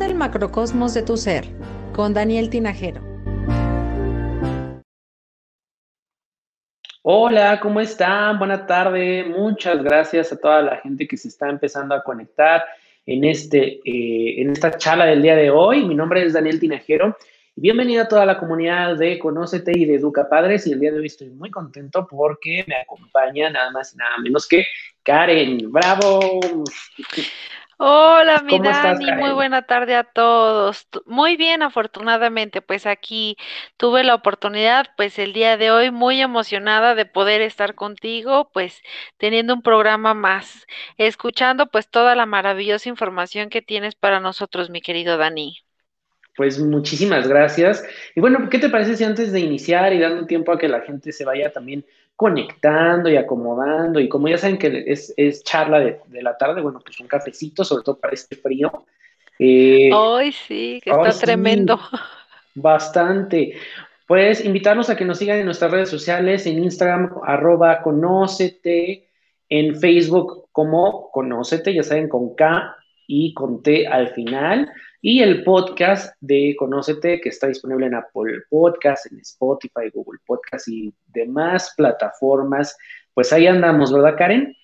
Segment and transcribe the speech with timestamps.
[0.00, 1.46] El macrocosmos de tu ser
[1.94, 3.00] con Daniel Tinajero.
[7.02, 8.38] Hola, ¿cómo están?
[8.38, 9.24] Buena tarde.
[9.24, 12.62] Muchas gracias a toda la gente que se está empezando a conectar
[13.06, 15.84] en, este, eh, en esta charla del día de hoy.
[15.84, 17.16] Mi nombre es Daniel Tinajero.
[17.54, 20.66] Bienvenida a toda la comunidad de Conócete y de Educa Padres.
[20.66, 24.18] Y el día de hoy estoy muy contento porque me acompaña nada más y nada
[24.18, 24.66] menos que
[25.02, 25.72] Karen.
[25.72, 26.40] ¡Bravo!
[27.78, 30.88] Hola, mi Dani, muy buena tarde a todos.
[31.06, 33.36] Muy bien, afortunadamente, pues aquí
[33.76, 38.80] tuve la oportunidad, pues el día de hoy, muy emocionada de poder estar contigo, pues
[39.18, 40.66] teniendo un programa más,
[40.98, 45.58] escuchando pues toda la maravillosa información que tienes para nosotros, mi querido Dani.
[46.36, 47.82] Pues muchísimas gracias.
[48.14, 50.82] Y bueno, ¿qué te parece si antes de iniciar y dando tiempo a que la
[50.82, 54.00] gente se vaya también conectando y acomodando.
[54.00, 57.84] Y como ya saben que es, charla de, la tarde, bueno, pues un cafecito, sobre
[57.84, 58.86] todo para este frío.
[59.38, 61.78] Eh, Ay, sí, que está tremendo.
[62.54, 63.54] Bastante.
[64.06, 69.08] Pues invitarnos a que nos sigan en nuestras redes sociales, en Instagram, arroba conócete,
[69.48, 72.76] en Facebook como conócete, ya saben, con K
[73.06, 74.72] y con T al final.
[75.08, 80.66] Y el podcast de Conócete, que está disponible en Apple Podcast, en Spotify, Google Podcast
[80.66, 82.76] y demás plataformas.
[83.14, 84.56] Pues ahí andamos, ¿verdad, Karen?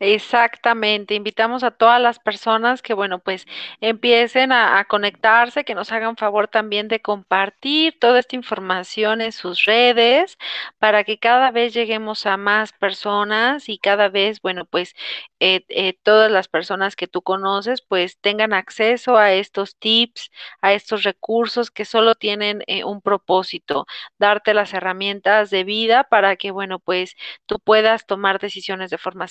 [0.00, 3.46] Exactamente, invitamos a todas las personas que, bueno, pues
[3.80, 9.64] empiecen a, conectarse, que nos hagan favor también de compartir toda esta información en sus
[9.64, 10.38] redes
[10.78, 14.94] para que cada vez lleguemos a más personas y cada vez, bueno, pues
[15.40, 20.72] eh, eh, todas las personas que tú conoces, pues tengan acceso a estos tips, a
[20.74, 23.86] estos recursos que solo tienen eh, un propósito,
[24.18, 29.26] darte las herramientas de vida para que, bueno, pues tú puedas tomar decisiones de forma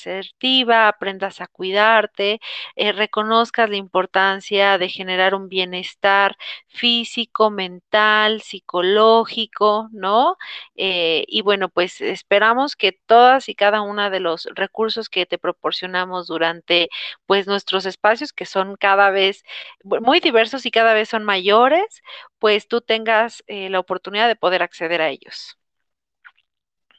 [0.66, 2.39] aprendas a cuidarte,
[2.75, 6.38] eh, reconozcas la importancia de generar un bienestar
[6.68, 10.38] físico, mental, psicológico, ¿no?
[10.75, 15.38] Eh, y bueno, pues esperamos que todas y cada una de los recursos que te
[15.38, 16.89] proporcionamos durante
[17.25, 19.44] pues nuestros espacios, que son cada vez
[19.84, 22.01] muy diversos y cada vez son mayores,
[22.39, 25.57] pues tú tengas eh, la oportunidad de poder acceder a ellos.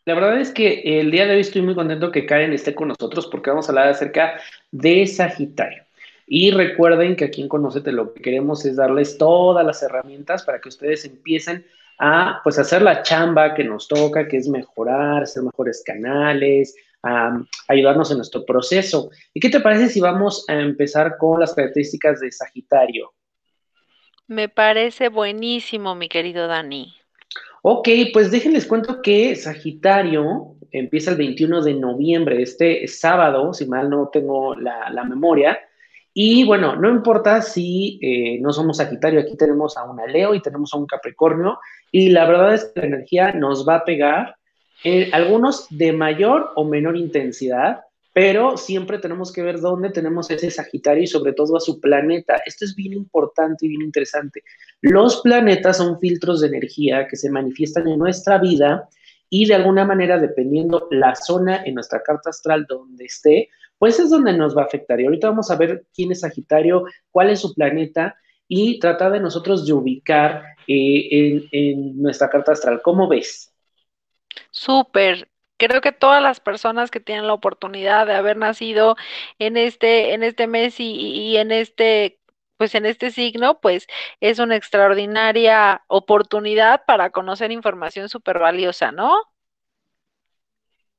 [0.09, 2.89] La verdad es que el día de hoy estoy muy contento que Karen esté con
[2.89, 5.85] nosotros porque vamos a hablar acerca de Sagitario.
[6.27, 10.63] Y recuerden que aquí en Conocete lo que queremos es darles todas las herramientas para
[10.63, 11.67] que ustedes empiecen
[11.99, 17.43] a pues hacer la chamba que nos toca, que es mejorar, hacer mejores canales, a
[17.69, 19.11] ayudarnos en nuestro proceso.
[19.35, 23.13] ¿Y qué te parece si vamos a empezar con las características de Sagitario?
[24.27, 26.98] Me parece buenísimo, mi querido Dani.
[27.71, 33.91] Ok, pues déjenles cuento que Sagitario empieza el 21 de noviembre, este sábado, si mal
[33.91, 35.59] no tengo la, memoria.
[36.15, 40.41] Y bueno, no importa si eh, no somos Sagitario, aquí tenemos a una Leo y
[40.41, 41.59] tenemos a un Capricornio.
[41.93, 44.37] Y la verdad es que la energía nos va a pegar,
[44.83, 47.83] eh, algunos de mayor o menor intensidad,
[48.19, 52.43] pero siempre tenemos que ver dónde tenemos ese Sagitario y sobre todo a su planeta.
[52.45, 54.43] Esto es bien importante y bien interesante.
[54.81, 58.89] Los planetas son filtros de energía que se manifiestan en nuestra vida
[59.31, 64.11] y de alguna manera, dependiendo la zona en nuestra carta astral donde esté, pues es
[64.11, 65.01] donde nos va a afectar.
[65.01, 68.17] Y ahorita vamos a ver quién es Sagitario, cuál es su planeta
[68.49, 72.81] y tratar de nosotros de ubicar eh, en, en nuestra carta astral.
[72.83, 73.55] ¿Cómo ves?
[74.51, 75.29] Súper,
[75.59, 78.97] creo que todas las personas que tienen la oportunidad de haber nacido
[79.39, 82.19] en este, en este mes y, en este,
[82.57, 83.87] pues en este signo, pues
[84.21, 89.15] es una extraordinaria oportunidad para conocer información súper valiosa, ¿no?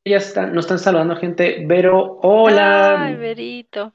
[0.06, 1.64] Ya están, nos están saludando gente.
[1.66, 3.04] Vero, hola.
[3.04, 3.94] Ay, Verito.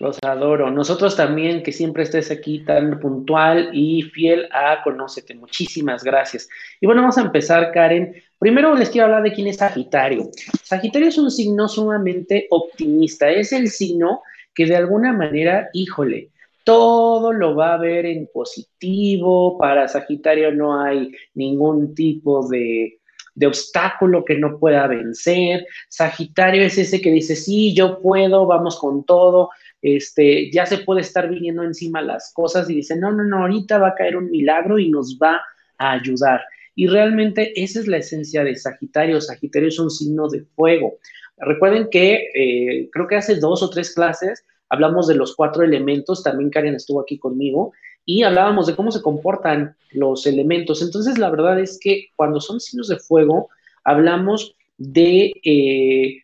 [0.00, 0.70] Los adoro.
[0.70, 5.34] Nosotros también, que siempre estés aquí tan puntual y fiel a Conócete.
[5.34, 6.48] Muchísimas gracias.
[6.80, 8.14] Y bueno, vamos a empezar, Karen.
[8.38, 10.30] Primero les quiero hablar de quién es Sagitario.
[10.62, 13.30] Sagitario es un signo sumamente optimista.
[13.30, 14.22] Es el signo
[14.52, 16.30] que de alguna manera, híjole,
[16.64, 19.56] todo lo va a ver en positivo.
[19.58, 22.98] Para Sagitario no hay ningún tipo de,
[23.34, 25.66] de obstáculo que no pueda vencer.
[25.88, 29.50] Sagitario es ese que dice, sí, yo puedo, vamos con todo
[29.84, 33.76] este, ya se puede estar viniendo encima las cosas y dice, no, no, no, ahorita
[33.76, 35.42] va a caer un milagro y nos va
[35.76, 36.40] a ayudar.
[36.74, 39.20] Y realmente esa es la esencia de Sagitario.
[39.20, 40.94] Sagitario es un signo de fuego.
[41.36, 46.22] Recuerden que eh, creo que hace dos o tres clases hablamos de los cuatro elementos,
[46.22, 47.74] también Karen estuvo aquí conmigo,
[48.06, 50.80] y hablábamos de cómo se comportan los elementos.
[50.80, 53.50] Entonces, la verdad es que cuando son signos de fuego,
[53.84, 55.30] hablamos de...
[55.44, 56.23] Eh,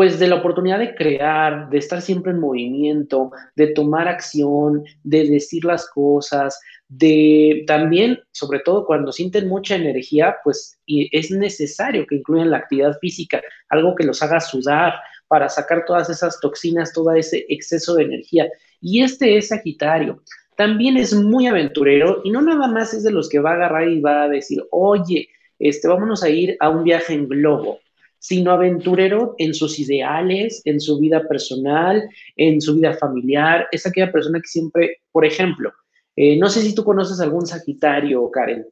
[0.00, 5.28] pues de la oportunidad de crear, de estar siempre en movimiento, de tomar acción, de
[5.28, 6.58] decir las cosas,
[6.88, 12.98] de también, sobre todo cuando sienten mucha energía, pues es necesario que incluyan la actividad
[12.98, 14.94] física, algo que los haga sudar
[15.28, 18.48] para sacar todas esas toxinas, todo ese exceso de energía.
[18.80, 20.22] Y este es Sagitario.
[20.56, 23.86] También es muy aventurero y no nada más es de los que va a agarrar
[23.86, 27.80] y va a decir, oye, este, vámonos a ir a un viaje en globo
[28.20, 33.66] sino aventurero en sus ideales, en su vida personal, en su vida familiar.
[33.72, 35.72] Es aquella persona que siempre, por ejemplo,
[36.14, 38.66] eh, no sé si tú conoces algún Sagitario, Karen.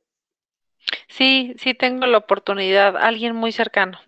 [1.08, 3.98] Sí, sí tengo la oportunidad, alguien muy cercano.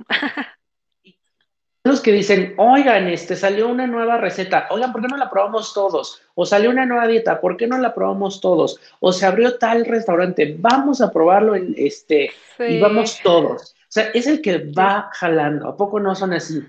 [1.83, 5.73] Los que dicen, oigan, este salió una nueva receta, oigan, ¿por qué no la probamos
[5.73, 6.21] todos?
[6.35, 8.79] O salió una nueva dieta, ¿por qué no la probamos todos?
[9.01, 13.75] O se abrió tal restaurante, vamos a probarlo en este y vamos todos.
[13.91, 15.67] O sea, es el que va jalando.
[15.67, 16.63] ¿A poco no son así?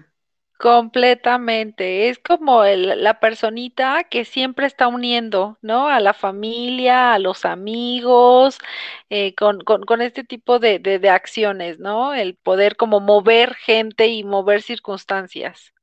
[0.58, 2.10] Completamente.
[2.10, 5.88] Es como la personita que siempre está uniendo, ¿no?
[5.88, 8.58] A la familia, a los amigos,
[9.12, 12.16] eh, con, con, este tipo de, de, acciones, ¿no?
[12.16, 15.74] El poder como mover gente y mover circunstancias.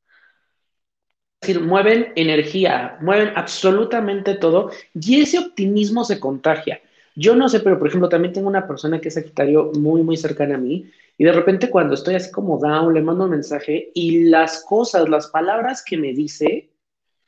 [1.41, 6.81] Es decir, mueven energía, mueven absolutamente todo y ese optimismo se contagia.
[7.15, 10.17] Yo no sé, pero por ejemplo, también tengo una persona que es Sagitario muy, muy
[10.17, 13.91] cercana a mí y de repente cuando estoy así como down, le mando un mensaje
[13.93, 16.71] y las cosas, las palabras que me dice,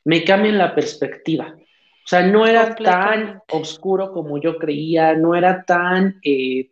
[0.05, 1.53] me cambian la perspectiva.
[1.57, 6.71] O sea, no era tan oscuro como yo creía, no era tan, eh,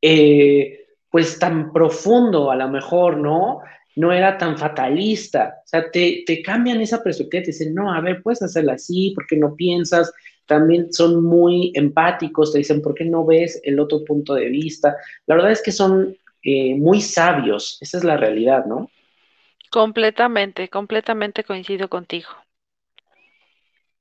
[0.00, 3.60] eh, pues tan profundo a lo mejor, ¿no?
[3.96, 5.56] No era tan fatalista.
[5.64, 9.12] O sea, te, te cambian esa perspectiva, te dicen, no, a ver, puedes hacerla así,
[9.14, 10.10] porque no piensas?
[10.46, 14.96] También son muy empáticos, te dicen, ¿por qué no ves el otro punto de vista?
[15.26, 18.90] La verdad es que son eh, muy sabios, esa es la realidad, ¿no?
[19.70, 22.28] Completamente, completamente coincido contigo.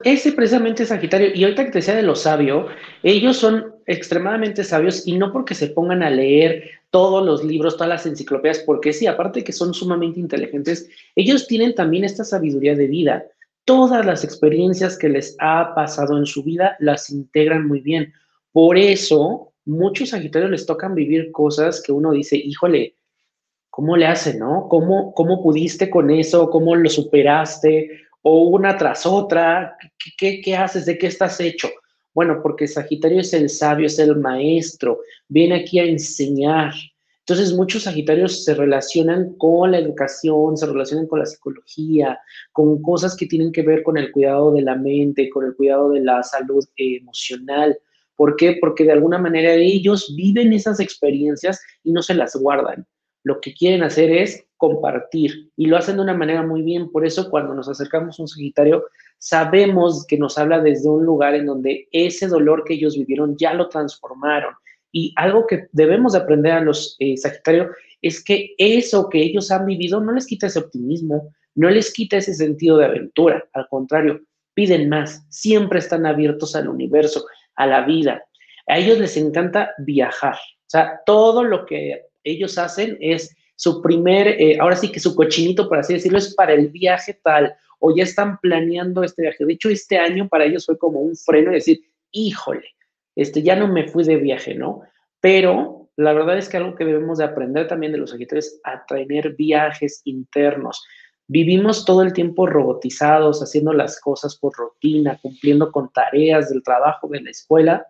[0.03, 2.67] Ese precisamente es Sagitario, y ahorita que te decía de lo sabio,
[3.03, 7.89] ellos son extremadamente sabios y no porque se pongan a leer todos los libros, todas
[7.89, 12.75] las enciclopedias, porque sí, aparte de que son sumamente inteligentes, ellos tienen también esta sabiduría
[12.75, 13.25] de vida.
[13.65, 18.13] Todas las experiencias que les ha pasado en su vida las integran muy bien.
[18.51, 22.95] Por eso, muchos Sagitarios les tocan vivir cosas que uno dice, híjole,
[23.69, 24.67] ¿cómo le hace, no?
[24.69, 26.49] ¿Cómo, cómo pudiste con eso?
[26.49, 27.89] ¿Cómo lo superaste?
[28.21, 29.77] O una tras otra,
[30.17, 30.85] ¿qué, qué haces?
[30.85, 31.69] ¿De qué estás hecho?
[32.13, 36.73] Bueno, porque Sagitario es el sabio, es el maestro, viene aquí a enseñar.
[37.25, 42.19] Entonces, muchos Sagitarios se relacionan con la educación, se relacionan con la psicología,
[42.51, 45.91] con cosas que tienen que ver con el cuidado de la mente, con el cuidado
[45.91, 47.79] de la salud emocional.
[48.15, 48.57] ¿Por qué?
[48.59, 52.85] Porque de alguna manera ellos viven esas experiencias y no se las guardan.
[53.23, 56.91] Lo que quieren hacer es compartir y lo hacen de una manera muy bien.
[56.91, 58.85] Por eso cuando nos acercamos a un Sagitario,
[59.17, 63.53] sabemos que nos habla desde un lugar en donde ese dolor que ellos vivieron ya
[63.53, 64.53] lo transformaron.
[64.91, 67.67] Y algo que debemos de aprender a los eh, Sagitarios
[68.01, 72.17] es que eso que ellos han vivido no les quita ese optimismo, no les quita
[72.17, 73.47] ese sentido de aventura.
[73.53, 74.21] Al contrario,
[74.53, 78.23] piden más, siempre están abiertos al universo a la vida.
[78.67, 80.35] A ellos les encanta viajar.
[80.35, 85.15] O sea, todo lo que ellos hacen es su primer, eh, ahora sí que su
[85.15, 89.45] cochinito, por así decirlo, es para el viaje tal, o ya están planeando este viaje.
[89.45, 92.67] De hecho, este año para ellos fue como un freno y decir, híjole,
[93.15, 94.81] este, ya no me fui de viaje, ¿no?
[95.19, 98.61] Pero la verdad es que algo que debemos de aprender también de los Sagitarios es
[98.63, 100.83] a tener viajes internos.
[101.27, 107.07] Vivimos todo el tiempo robotizados, haciendo las cosas por rutina, cumpliendo con tareas del trabajo,
[107.07, 107.87] de la escuela.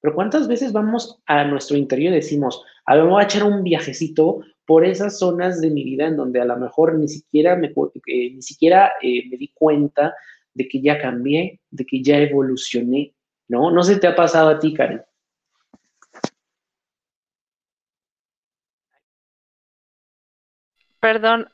[0.00, 3.62] Pero ¿cuántas veces vamos a nuestro interior y decimos, a ver, voy a echar un
[3.62, 7.68] viajecito por esas zonas de mi vida en donde a lo mejor ni siquiera me,
[7.68, 10.14] eh, ni siquiera, eh, me di cuenta
[10.54, 13.14] de que ya cambié, de que ya evolucioné,
[13.48, 13.70] ¿no?
[13.70, 15.02] No sé te ha pasado a ti, Karen.
[21.00, 21.48] Perdón,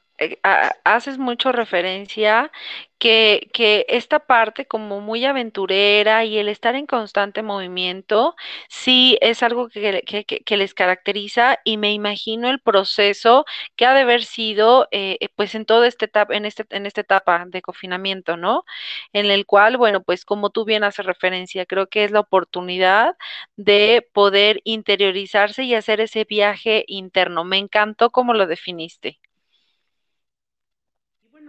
[0.85, 2.51] haces mucho referencia
[2.99, 8.35] que, que, esta parte como muy aventurera y el estar en constante movimiento,
[8.69, 13.45] sí es algo que, que, les caracteriza y me imagino el proceso
[13.77, 16.87] que ha de haber sido eh, eh, pues en toda esta etapa, en, este, en
[16.87, 18.65] esta etapa de confinamiento, ¿no?
[19.13, 23.17] En el cual, bueno, pues como tú bien haces referencia, creo que es la oportunidad
[23.57, 27.45] de poder interiorizarse y hacer ese viaje interno.
[27.45, 29.19] Me encantó cómo lo definiste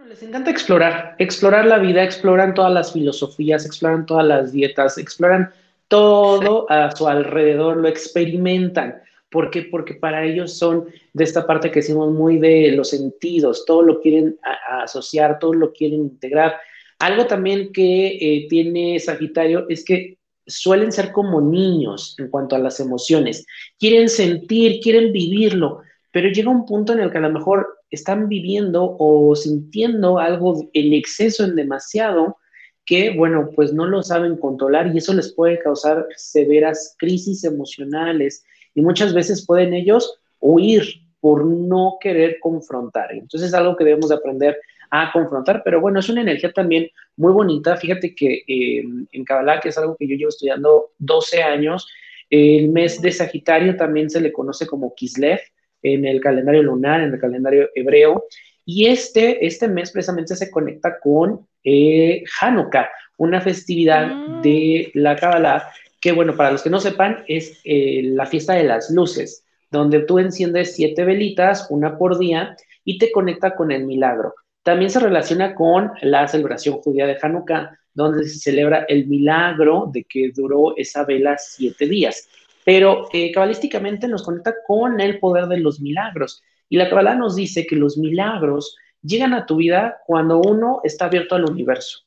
[0.08, 5.52] les encanta explorar, explorar la vida, exploran todas las filosofías, exploran todas las dietas, exploran
[5.90, 9.02] todo a su alrededor, lo experimentan.
[9.30, 9.64] ¿Por qué?
[9.64, 14.00] Porque para ellos son de esta parte que decimos muy de los sentidos, todo lo
[14.00, 14.38] quieren
[14.82, 16.56] asociar, todo lo quieren integrar.
[17.00, 22.60] Algo también que eh, tiene Sagitario es que suelen ser como niños en cuanto a
[22.60, 23.46] las emociones.
[23.78, 28.28] Quieren sentir, quieren vivirlo, pero llega un punto en el que a lo mejor están
[28.28, 32.38] viviendo o sintiendo algo en exceso, en demasiado,
[32.86, 38.46] que, bueno, pues no lo saben controlar y eso les puede causar severas crisis emocionales
[38.74, 40.84] y muchas veces pueden ellos huir
[41.20, 43.12] por no querer confrontar.
[43.12, 44.58] Entonces es algo que debemos de aprender
[44.90, 47.76] a confrontar, pero bueno, es una energía también muy bonita.
[47.76, 51.88] Fíjate que eh, en Kabbalah, que es algo que yo llevo estudiando 12 años,
[52.30, 55.40] el mes de Sagitario también se le conoce como Kislev
[55.82, 58.26] en el calendario lunar, en el calendario hebreo,
[58.66, 64.42] y este, este mes precisamente se conecta con eh, Hanukkah, una festividad mm.
[64.42, 65.70] de la Kabbalah
[66.02, 70.02] que, bueno, para los que no sepan, es eh, la fiesta de las luces, donde
[70.02, 74.36] tú enciendes siete velitas, una por día, y te conecta con el milagro.
[74.64, 80.04] También se relaciona con la celebración judía de Hanukkah, donde se celebra el milagro de
[80.04, 82.30] que duró esa vela siete días.
[82.68, 86.44] Pero eh, cabalísticamente nos conecta con el poder de los milagros.
[86.68, 91.06] Y la Kabbalah nos dice que los milagros llegan a tu vida cuando uno está
[91.06, 92.00] abierto al universo.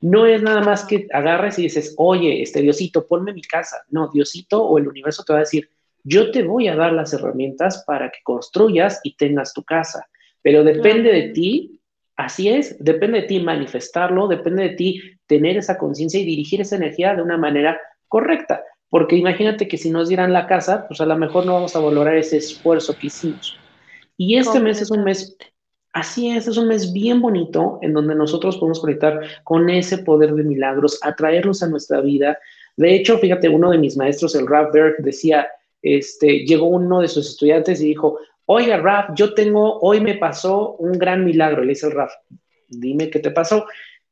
[0.00, 3.82] No es nada más que agarres y dices, oye, este Diosito, ponme mi casa.
[3.88, 5.68] No, Diosito o el universo te va a decir,
[6.04, 10.06] yo te voy a dar las herramientas para que construyas y tengas tu casa.
[10.42, 11.80] Pero depende de ti
[12.16, 16.76] Así es, depende de ti manifestarlo, depende de ti tener esa conciencia y dirigir esa
[16.76, 18.62] energía de una manera correcta.
[18.94, 21.80] Porque imagínate que si nos dieran la casa, pues a lo mejor no vamos a
[21.80, 23.58] valorar ese esfuerzo que hicimos.
[24.16, 25.36] Y este mes es un mes,
[25.92, 30.32] así es, es un mes bien bonito en donde nosotros podemos conectar con ese poder
[30.32, 32.38] de milagros, atraerlos a nuestra vida.
[32.76, 35.48] De hecho, fíjate, uno de mis maestros, el Rap Berg, decía,
[35.82, 40.76] este, llegó uno de sus estudiantes y dijo, oiga, Raf, yo tengo, hoy me pasó
[40.76, 41.64] un gran milagro.
[41.64, 42.12] Le dice el Raf,
[42.68, 43.66] dime qué te pasó.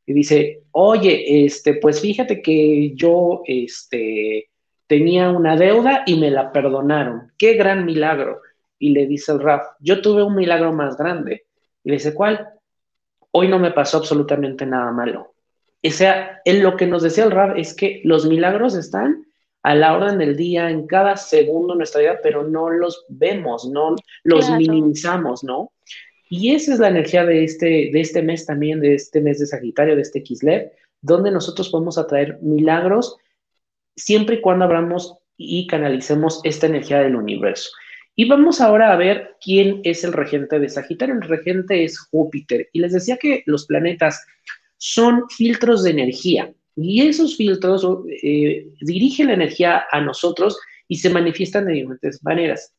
[0.04, 4.48] Y dice, oye, este, pues fíjate que yo, este,
[4.92, 7.32] tenía una deuda y me la perdonaron.
[7.38, 8.42] Qué gran milagro.
[8.78, 11.46] Y le dice el Raf, yo tuve un milagro más grande.
[11.82, 12.50] Y le dice, ¿cuál?
[13.30, 15.32] Hoy no me pasó absolutamente nada malo.
[15.82, 19.24] O sea, en lo que nos decía el Raf es que los milagros están
[19.62, 23.64] a la orden del día, en cada segundo de nuestra vida, pero no los vemos,
[23.64, 25.72] no los minimizamos, ¿no?
[26.28, 29.46] Y esa es la energía de este, de este mes también, de este mes de
[29.46, 30.70] Sagitario, de este Kislev,
[31.00, 33.16] donde nosotros podemos atraer milagros
[33.96, 37.70] siempre y cuando abramos y canalicemos esta energía del universo.
[38.14, 41.14] Y vamos ahora a ver quién es el regente de Sagitario.
[41.14, 42.68] El regente es Júpiter.
[42.72, 44.24] Y les decía que los planetas
[44.76, 46.52] son filtros de energía.
[46.76, 47.86] Y esos filtros
[48.22, 50.58] eh, dirigen la energía a nosotros
[50.88, 52.74] y se manifiestan de diferentes maneras.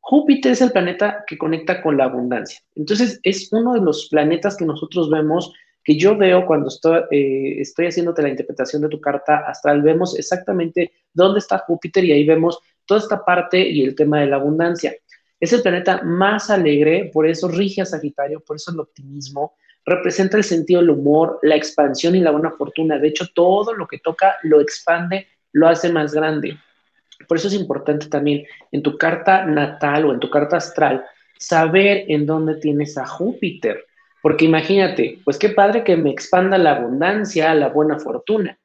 [0.00, 2.60] Júpiter es el planeta que conecta con la abundancia.
[2.74, 5.52] Entonces, es uno de los planetas que nosotros vemos,
[5.88, 10.92] que yo veo cuando estoy, eh, haciéndote la interpretación de tu carta astral, vemos exactamente
[11.14, 14.94] dónde está Júpiter y ahí vemos toda esta parte y el tema de la abundancia.
[15.40, 19.54] Es el planeta más alegre, por eso rige a Sagitario, por eso el optimismo,
[19.86, 22.98] representa el sentido del humor, la expansión y la buena fortuna.
[22.98, 26.58] De hecho, todo lo que toca lo expande, lo hace más grande.
[27.26, 31.02] Por eso es importante también en tu carta natal o en tu carta astral
[31.38, 33.87] saber en dónde tienes a Júpiter.
[34.22, 38.58] Porque imagínate, pues qué padre que me expanda la abundancia, la buena fortuna.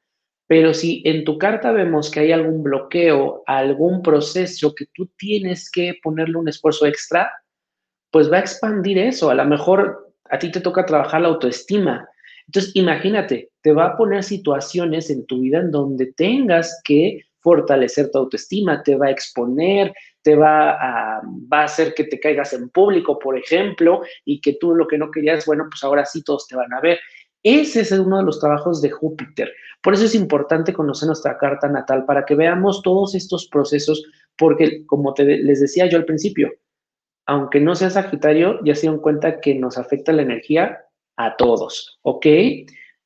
[0.46, 5.70] Pero si en tu carta vemos que hay algún bloqueo, algún proceso que tú tienes
[5.70, 7.30] que ponerle un esfuerzo extra,
[8.10, 9.30] pues va a expandir eso.
[9.30, 12.08] A lo mejor a ti te toca trabajar la autoestima.
[12.46, 18.10] Entonces, imagínate, te va a poner situaciones en tu vida en donde tengas que fortalecer
[18.10, 21.22] tu autoestima, te va a exponer, te va a,
[21.52, 24.96] va a hacer que te caigas en público, por ejemplo, y que tú lo que
[24.96, 26.98] no querías, bueno, pues ahora sí todos te van a ver.
[27.42, 29.52] Ese es uno de los trabajos de Júpiter.
[29.82, 34.02] Por eso es importante conocer nuestra carta natal, para que veamos todos estos procesos,
[34.38, 36.50] porque como te, les decía yo al principio,
[37.26, 40.78] aunque no sea Sagitario, ya se dieron cuenta que nos afecta la energía
[41.16, 42.26] a todos, ¿ok?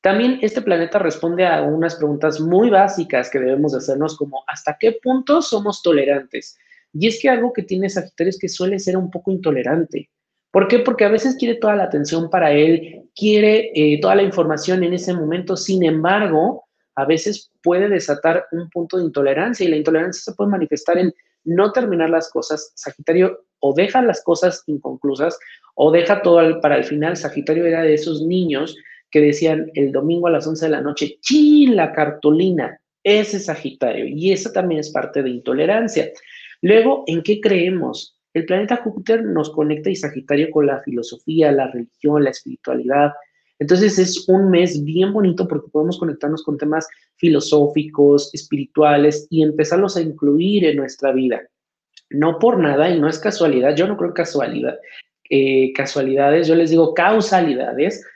[0.08, 4.92] También este planeta responde a unas preguntas muy básicas que debemos hacernos como ¿hasta qué
[5.02, 6.56] punto somos tolerantes?
[6.94, 10.08] Y es que algo que tiene Sagitario es que suele ser un poco intolerante.
[10.50, 10.78] ¿Por qué?
[10.78, 14.94] Porque a veces quiere toda la atención para él, quiere eh, toda la información en
[14.94, 20.22] ese momento, sin embargo, a veces puede desatar un punto de intolerancia y la intolerancia
[20.22, 21.12] se puede manifestar en
[21.44, 22.72] no terminar las cosas.
[22.76, 25.38] Sagitario o deja las cosas inconclusas
[25.74, 27.14] o deja todo para el final.
[27.14, 28.74] Sagitario era de esos niños
[29.10, 31.76] que decían el domingo a las 11 de la noche, ¡chin!
[31.76, 32.80] La cartulina.
[33.02, 34.06] Ese es Sagitario.
[34.06, 36.10] Y eso también es parte de intolerancia.
[36.62, 38.18] Luego, ¿en qué creemos?
[38.34, 43.12] El planeta Júpiter nos conecta y Sagitario con la filosofía, la religión, la espiritualidad.
[43.58, 46.86] Entonces es un mes bien bonito porque podemos conectarnos con temas
[47.16, 51.42] filosóficos, espirituales y empezarlos a incluir en nuestra vida.
[52.10, 54.78] No por nada y no es casualidad, yo no creo en casualidad,
[55.28, 58.06] eh, casualidades, yo les digo causalidades,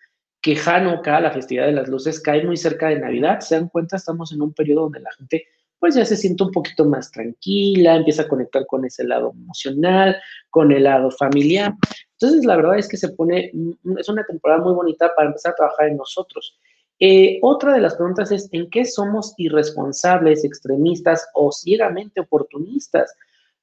[0.42, 3.40] que Hanukkah, la festividad de las luces, cae muy cerca de Navidad.
[3.40, 5.46] Se dan cuenta, estamos en un periodo donde la gente
[5.78, 10.16] pues ya se siente un poquito más tranquila, empieza a conectar con ese lado emocional,
[10.48, 11.74] con el lado familiar.
[12.12, 15.50] Entonces, la verdad es que se pone, mm, es una temporada muy bonita para empezar
[15.52, 16.56] a trabajar en nosotros.
[17.00, 23.12] Eh, otra de las preguntas es, ¿en qué somos irresponsables, extremistas o ciegamente oportunistas?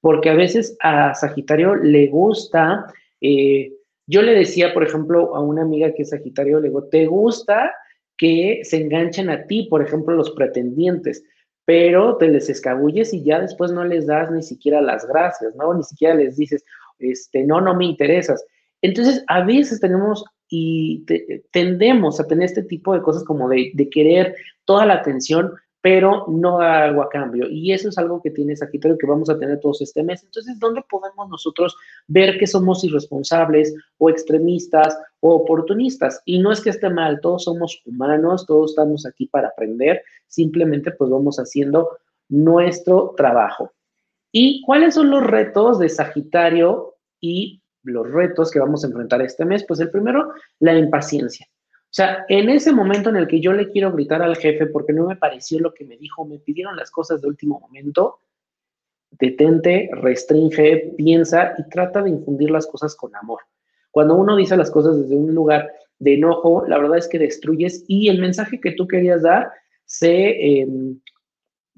[0.01, 2.85] Porque a veces a Sagitario le gusta,
[3.21, 3.71] eh,
[4.09, 7.73] yo le decía, por ejemplo, a una amiga que es Sagitario, le digo, ¿te gusta
[8.17, 11.23] que se enganchen a ti, por ejemplo, los pretendientes?
[11.69, 15.71] pero te les escabulles y ya después no les das ni siquiera las gracias, ¿no?
[15.75, 16.65] Ni siquiera les dices,
[16.97, 18.43] este, no, no me interesas.
[18.81, 21.05] Entonces, a veces tenemos y
[21.51, 24.35] tendemos a tener este tipo de cosas como de querer
[24.65, 27.47] toda la atención, pero no da algo a cambio.
[27.49, 30.23] Y eso es algo que tiene Sagitario que vamos a tener todos este mes.
[30.23, 31.75] Entonces, ¿dónde podemos nosotros
[32.07, 36.21] ver que somos irresponsables o extremistas o oportunistas?
[36.25, 40.91] Y no es que esté mal, todos somos humanos, todos estamos aquí para aprender, simplemente
[40.91, 43.71] pues vamos haciendo nuestro trabajo.
[44.31, 49.45] ¿Y cuáles son los retos de Sagitario y los retos que vamos a enfrentar este
[49.45, 49.65] mes?
[49.65, 51.47] Pues el primero, la impaciencia.
[51.89, 54.93] O sea, en ese momento en el que yo le quiero gritar al jefe porque
[54.93, 58.19] no me pareció lo que me dijo, me pidieron las cosas de último momento,
[59.09, 63.39] detente, restringe, piensa y trata de infundir las cosas con amor.
[63.89, 67.83] Cuando uno dice las cosas desde un lugar de enojo, la verdad es que destruyes
[67.87, 69.51] y el mensaje que tú querías dar
[69.85, 70.99] se, em,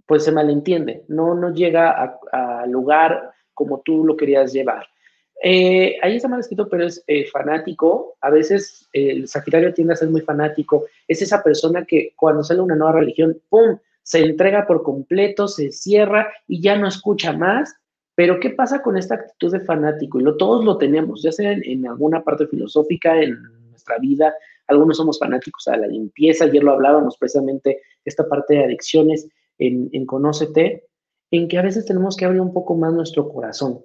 [0.06, 4.91] pues se malentiende, no, no llega al lugar como tú lo querías llevar.
[5.44, 8.16] Eh, ahí está mal escrito, pero es eh, fanático.
[8.22, 10.86] A veces el Sagitario tiende a ser muy fanático.
[11.08, 13.78] Es esa persona que cuando sale una nueva religión, ¡pum!
[14.04, 17.74] Se entrega por completo, se cierra y ya no escucha más.
[18.14, 20.20] Pero ¿qué pasa con esta actitud de fanático?
[20.20, 24.34] Y lo, todos lo tenemos, ya sea en, alguna parte filosófica, en nuestra vida.
[24.68, 26.46] Algunos somos fanáticos a la limpieza.
[26.46, 29.28] Ayer lo hablábamos precisamente, esta parte de adicciones
[29.58, 30.86] en, en Conócete,
[31.32, 33.84] en que a veces tenemos que abrir un poco más nuestro corazón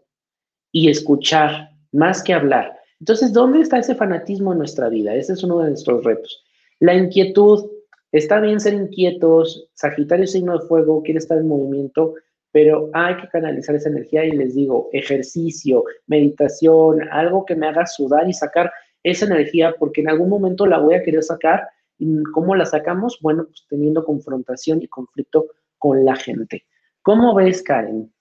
[0.73, 2.77] y escuchar más que hablar.
[3.01, 5.15] Entonces, ¿dónde está ese fanatismo en nuestra vida?
[5.15, 6.45] Ese es uno de nuestros retos.
[6.81, 7.71] La inquietud,
[8.13, 12.15] está bien ser inquietos, Sagitario signo de fuego, quiere estar en movimiento,
[12.53, 17.87] pero hay que canalizar esa energía y les digo, ejercicio, meditación, algo que me haga
[17.87, 21.69] sudar y sacar esa energía, porque en algún momento la voy a querer sacar.
[21.99, 23.19] ¿Y cómo la sacamos?
[23.21, 25.47] Bueno, pues teniendo confrontación y conflicto
[25.79, 26.65] con la gente.
[27.03, 28.13] ¿Cómo ves, Karen?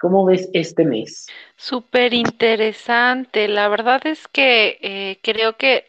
[0.00, 1.26] ¿Cómo ves este mes?
[1.62, 3.46] Súper interesante.
[3.46, 5.84] La verdad es que eh, creo que,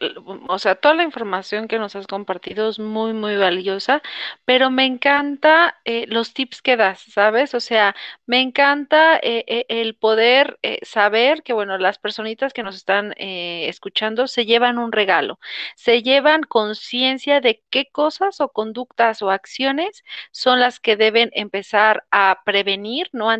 [0.48, 4.02] o sea, toda la información que nos has compartido es muy, muy valiosa,
[4.44, 7.54] pero me encanta eh, los tips que das, ¿sabes?
[7.54, 7.96] O sea,
[8.26, 14.44] me encanta eh, el poder saber que, bueno, las personitas que nos están escuchando se
[14.44, 15.38] llevan un regalo,
[15.74, 22.04] se llevan conciencia de qué cosas o conductas o acciones son las que deben empezar
[22.10, 23.30] a prevenir, no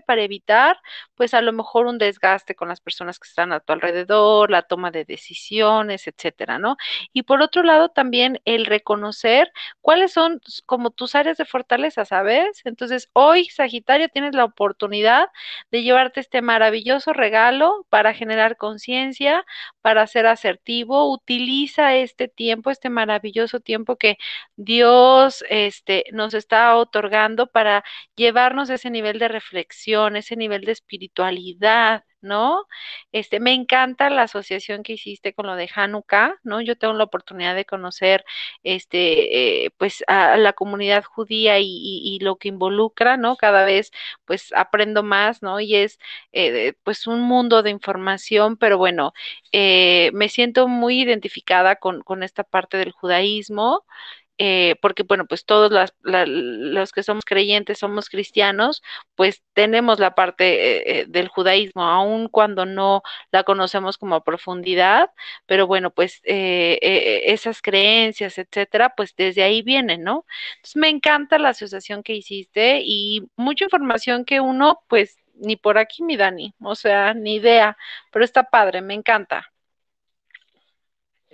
[0.00, 0.78] para evitar,
[1.14, 4.62] pues, a lo mejor un desgaste con las personas que están a tu alrededor, la
[4.62, 6.76] toma de decisiones, etcétera, ¿no?
[7.12, 12.62] Y por otro lado, también el reconocer cuáles son como tus áreas de fortaleza, ¿sabes?
[12.64, 15.28] Entonces, hoy, Sagitario, tienes la oportunidad
[15.70, 19.44] de llevarte este maravilloso regalo para generar conciencia,
[19.82, 21.12] para ser asertivo.
[21.12, 24.16] Utiliza este tiempo, este maravilloso tiempo que
[24.56, 27.84] Dios este, nos está otorgando para
[28.16, 29.73] llevarnos a ese nivel de reflexión,
[30.16, 32.66] ese nivel de espiritualidad, ¿no?
[33.12, 36.60] Este, me encanta la asociación que hiciste con lo de Hanukkah, ¿no?
[36.60, 38.24] Yo tengo la oportunidad de conocer,
[38.62, 43.36] este, eh, pues, a la comunidad judía y, lo que involucra, ¿no?
[43.36, 43.90] Cada vez,
[44.24, 45.60] pues, aprendo más, ¿no?
[45.60, 45.98] Y es,
[46.32, 49.12] eh, pues, un mundo de información, pero bueno,
[49.52, 53.84] eh, me siento muy identificada con, con esta parte del judaísmo.
[54.38, 55.70] Eh, porque bueno, pues todos
[56.02, 58.82] los que somos creyentes, somos cristianos,
[59.14, 65.10] pues tenemos la parte eh, del judaísmo, aun cuando no la conocemos como a profundidad,
[65.46, 66.78] pero bueno, pues eh,
[67.26, 70.26] esas creencias, etcétera, pues desde ahí vienen, ¿no?
[70.56, 75.78] Entonces me encanta la asociación que hiciste y mucha información que uno, pues ni por
[75.78, 77.76] aquí, mi Dani, o sea, ni idea,
[78.10, 79.53] pero está padre, me encanta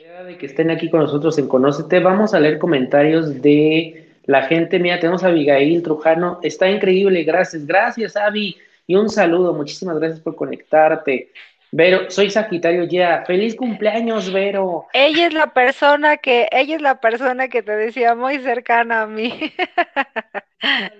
[0.00, 4.78] de que estén aquí con nosotros en Conócete, vamos a leer comentarios de la gente.
[4.78, 8.56] Mira, tenemos a Abigail Trujano, está increíble, gracias, gracias, Avi.
[8.86, 9.52] y un saludo.
[9.52, 11.30] Muchísimas gracias por conectarte.
[11.70, 13.24] Vero, soy Sagitario ya.
[13.26, 14.86] Feliz cumpleaños, Vero.
[14.94, 19.06] Ella es la persona que, ella es la persona que te decía muy cercana a
[19.06, 19.34] mí.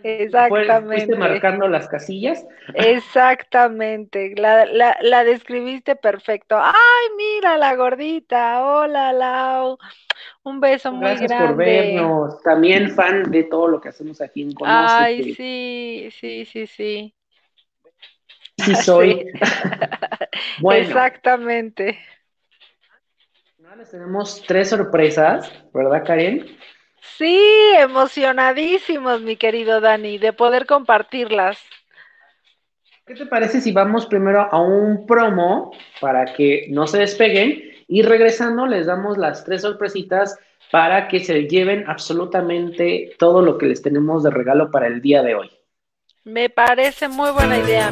[0.03, 1.05] Exactamente.
[1.05, 2.47] ¿Fuiste marcando las casillas?
[2.75, 4.35] Exactamente.
[4.37, 6.57] La, la, la, describiste perfecto.
[6.59, 8.65] Ay, mira la gordita.
[8.65, 9.79] Hola, Lau.
[10.43, 11.27] Un beso muy grande.
[11.27, 12.43] Gracias por vernos.
[12.43, 14.95] También fan de todo lo que hacemos aquí en Conoce.
[14.95, 17.15] Ay, sí, sí, sí, sí
[18.65, 19.27] sí soy.
[20.61, 21.99] bueno, Exactamente.
[23.91, 26.47] tenemos tres sorpresas, ¿verdad, Karen?
[27.01, 27.41] Sí,
[27.79, 31.59] emocionadísimos, mi querido Dani, de poder compartirlas.
[33.07, 38.03] ¿Qué te parece si vamos primero a un promo para que no se despeguen y
[38.03, 40.39] regresando les damos las tres sorpresitas
[40.71, 45.23] para que se lleven absolutamente todo lo que les tenemos de regalo para el día
[45.23, 45.51] de hoy?
[46.25, 47.91] Me parece muy buena idea a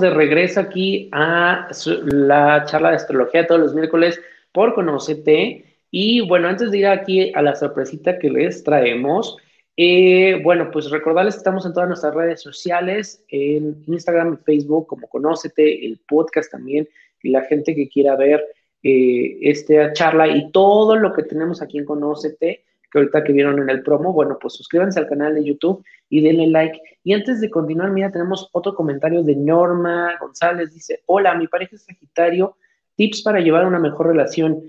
[0.00, 1.68] de regreso aquí a
[2.04, 4.20] la charla de astrología todos los miércoles
[4.52, 5.64] por Conocete.
[5.90, 9.36] Y bueno, antes de ir aquí a la sorpresita que les traemos,
[9.76, 14.88] eh, bueno, pues recordarles que estamos en todas nuestras redes sociales, en Instagram y Facebook
[14.88, 16.88] como Conócete, el podcast también,
[17.22, 18.44] y la gente que quiera ver
[18.82, 23.60] eh, esta charla y todo lo que tenemos aquí en Conócete, que ahorita que vieron
[23.60, 26.80] en el promo, bueno, pues suscríbanse al canal de YouTube y denle like.
[27.04, 30.72] Y antes de continuar, mira, tenemos otro comentario de Norma González.
[30.72, 32.56] Dice, hola, mi pareja es Sagitario,
[32.96, 34.62] tips para llevar una mejor relación.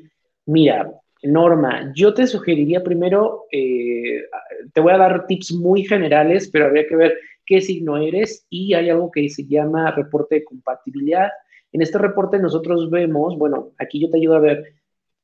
[0.45, 0.91] Mira,
[1.23, 4.23] Norma, yo te sugeriría primero, eh,
[4.73, 8.73] te voy a dar tips muy generales, pero habría que ver qué signo eres y
[8.73, 11.29] hay algo que se llama reporte de compatibilidad.
[11.71, 14.78] En este reporte nosotros vemos, bueno, aquí yo te ayudo a ver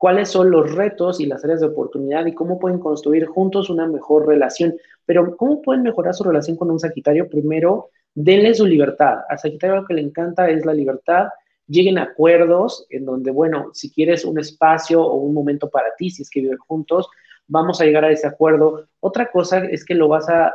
[0.05, 3.87] cuáles son los retos y las áreas de oportunidad y cómo pueden construir juntos una
[3.87, 4.75] mejor relación.
[5.03, 7.27] Pero ¿cómo pueden mejorar su relación con un Sagitario?
[7.27, 9.21] Primero, denle su libertad.
[9.27, 11.29] A Sagitario lo que le encanta es la libertad.
[11.65, 16.11] Lleguen a acuerdos en donde, bueno, si quieres un espacio o un momento para ti,
[16.11, 17.09] si es que viven juntos,
[17.47, 18.87] vamos a llegar a ese acuerdo.
[18.99, 20.53] Otra cosa es que lo vas a,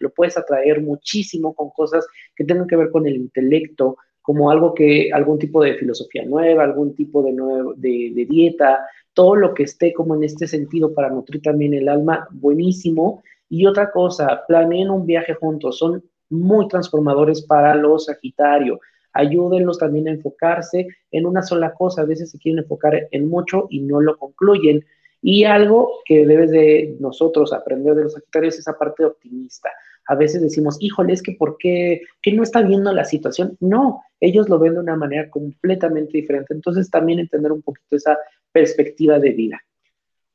[0.00, 4.74] lo puedes atraer muchísimo con cosas que tengan que ver con el intelecto, como algo
[4.74, 9.64] que, algún tipo de filosofía nueva, algún tipo de, nuevo, de, dieta, todo lo que
[9.64, 13.22] esté como en este sentido para nutrir también el alma, buenísimo.
[13.48, 18.80] Y otra cosa, planeen un viaje juntos, son muy transformadores para los Sagitario.
[19.12, 23.66] Ayúdenlos también a enfocarse en una sola cosa, a veces se quieren enfocar en mucho
[23.70, 24.84] y no lo concluyen.
[25.22, 29.70] Y algo que debes de nosotros aprender de los Sagitarios es esa parte optimista
[30.10, 33.56] a veces decimos, híjole, es que ¿por qué, que no está viendo la situación?
[33.60, 36.52] No, ellos lo ven de una manera completamente diferente.
[36.52, 38.18] Entonces también entender un poquito esa
[38.50, 39.62] perspectiva de vida.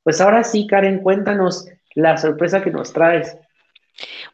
[0.01, 3.37] Pues ahora sí, Karen, cuéntanos la sorpresa que nos traes.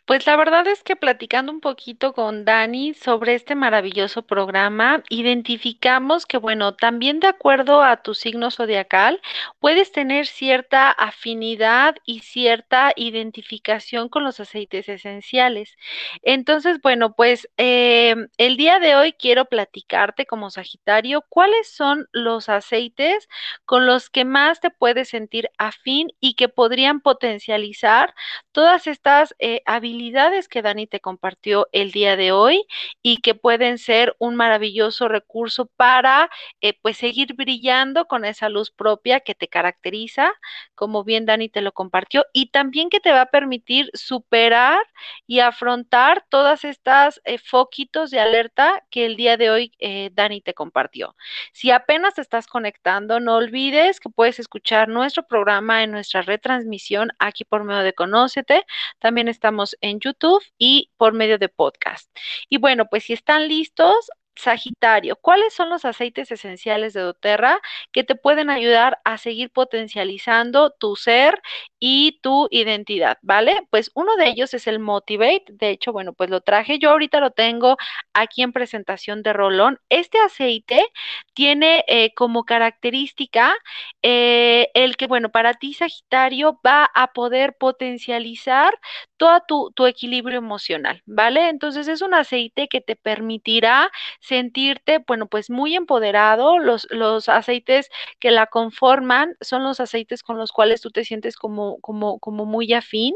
[0.05, 6.25] Pues la verdad es que platicando un poquito con Dani sobre este maravilloso programa, identificamos
[6.25, 9.21] que, bueno, también de acuerdo a tu signo zodiacal,
[9.59, 15.77] puedes tener cierta afinidad y cierta identificación con los aceites esenciales.
[16.23, 22.49] Entonces, bueno, pues eh, el día de hoy quiero platicarte como Sagitario cuáles son los
[22.49, 23.27] aceites
[23.65, 28.13] con los que más te puedes sentir afín y que podrían potencializar
[28.51, 32.65] todas estas eh, habilidades habilidades que Dani te compartió el día de hoy
[33.01, 36.29] y que pueden ser un maravilloso recurso para
[36.61, 40.31] eh, pues seguir brillando con esa luz propia que te caracteriza,
[40.75, 44.81] como bien Dani te lo compartió, y también que te va a permitir superar
[45.27, 50.41] y afrontar todas estas eh, foquitos de alerta que el día de hoy eh, Dani
[50.41, 51.15] te compartió.
[51.51, 57.11] Si apenas te estás conectando, no olvides que puedes escuchar nuestro programa en nuestra retransmisión
[57.19, 58.63] aquí por medio de Conócete.
[58.99, 62.09] También estamos en YouTube y por medio de podcast.
[62.49, 67.59] Y bueno, pues si están listos, Sagitario, ¿cuáles son los aceites esenciales de doTERRA
[67.91, 71.41] que te pueden ayudar a seguir potencializando tu ser
[71.79, 73.17] y tu identidad?
[73.21, 73.67] ¿Vale?
[73.69, 75.43] Pues uno de ellos es el Motivate.
[75.49, 76.79] De hecho, bueno, pues lo traje.
[76.79, 77.77] Yo ahorita lo tengo
[78.13, 79.79] aquí en presentación de rolón.
[79.89, 80.85] Este aceite
[81.33, 83.53] tiene eh, como característica
[84.01, 88.73] eh, el que, bueno, para ti, Sagitario, va a poder potencializar
[89.17, 91.49] todo tu, tu equilibrio emocional, ¿vale?
[91.49, 93.91] Entonces es un aceite que te permitirá
[94.21, 96.59] sentirte, bueno, pues muy empoderado.
[96.59, 101.35] Los, los aceites que la conforman son los aceites con los cuales tú te sientes
[101.35, 103.15] como, como, como muy afín.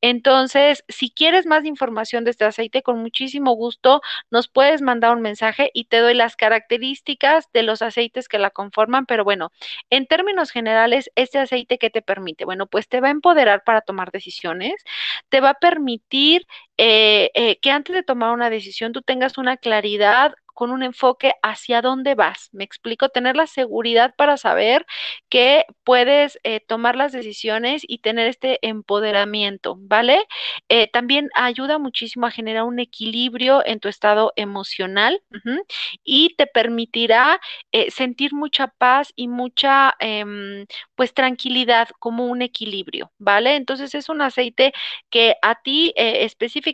[0.00, 5.22] Entonces, si quieres más información de este aceite, con muchísimo gusto nos puedes mandar un
[5.22, 9.06] mensaje y te doy las características de los aceites que la conforman.
[9.06, 9.52] Pero bueno,
[9.90, 13.80] en términos generales, este aceite que te permite, bueno, pues te va a empoderar para
[13.82, 14.74] tomar decisiones,
[15.28, 16.46] te va a permitir
[16.78, 21.34] eh, eh, que antes de tomar una decisión tú tengas una claridad con un enfoque
[21.42, 22.48] hacia dónde vas.
[22.52, 24.86] Me explico, tener la seguridad para saber
[25.28, 30.18] que puedes eh, tomar las decisiones y tener este empoderamiento, ¿vale?
[30.94, 35.20] También ayuda muchísimo a generar un equilibrio en tu estado emocional
[36.04, 37.38] y te permitirá
[37.90, 43.56] sentir mucha paz y mucha, em, pues, tranquilidad como un equilibrio, ¿vale?
[43.56, 44.72] Entonces es un aceite
[45.10, 46.65] que a ti específicamente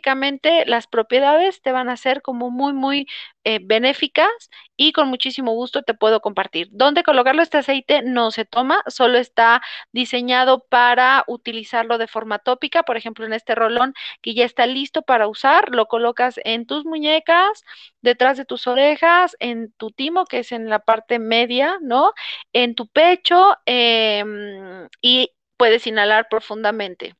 [0.65, 3.07] las propiedades te van a ser como muy, muy
[3.43, 4.29] eh, benéficas
[4.77, 6.67] y con muchísimo gusto te puedo compartir.
[6.71, 7.41] ¿Dónde colocarlo?
[7.41, 13.25] Este aceite no se toma, solo está diseñado para utilizarlo de forma tópica, por ejemplo,
[13.25, 17.63] en este rolón que ya está listo para usar, lo colocas en tus muñecas,
[18.01, 22.13] detrás de tus orejas, en tu timo, que es en la parte media, ¿no?
[22.53, 27.15] En tu pecho em, y puedes inhalar profundamente.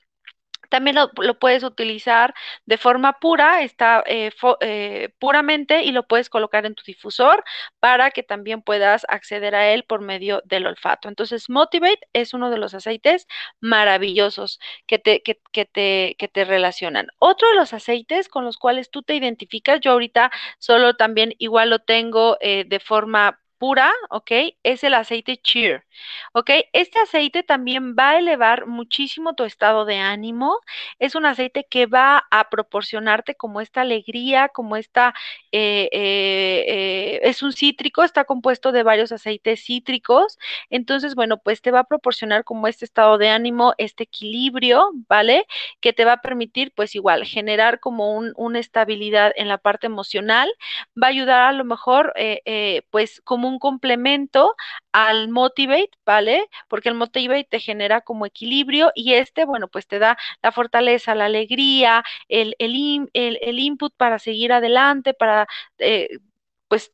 [0.73, 2.33] También lo, puedes utilizar
[2.65, 4.31] de forma pura, está eh,
[4.62, 7.43] eh, puramente y lo puedes colocar en tu difusor
[7.79, 11.09] para que también puedas acceder a él por medio del olfato.
[11.09, 13.27] Entonces, Motivate es uno de los aceites
[13.62, 17.05] maravillosos que te, que, te, que te relacionan.
[17.19, 21.69] Otro de los aceites con los cuales tú te identificas, yo ahorita solo también igual
[21.69, 24.30] lo tengo eh, de forma pura, ¿ok?
[24.63, 25.86] Es el aceite Cheer,
[26.34, 26.49] ¿ok?
[26.73, 30.60] Este aceite también va a elevar muchísimo tu estado de ánimo.
[30.99, 35.13] Es un aceite que va a proporcionarte como esta alegría, como esta,
[35.54, 40.38] eh, eh, eh, es un cítrico, está compuesto de varios aceites cítricos.
[40.69, 45.45] Entonces, bueno, pues te va a proporcionar como este estado de ánimo, este equilibrio, ¿vale?
[45.80, 50.52] Que te va a permitir, pues igual, generar como una estabilidad en la parte emocional.
[51.02, 52.13] Va a ayudar a lo mejor,
[52.91, 54.55] pues como un un complemento
[54.91, 56.47] al Motivate, ¿vale?
[56.67, 61.15] Porque el Motivate te genera como equilibrio y este, bueno, pues te da la fortaleza,
[61.15, 65.47] la alegría, el, el, el, input para seguir adelante, para,
[65.79, 66.09] eh,
[66.67, 66.91] pues,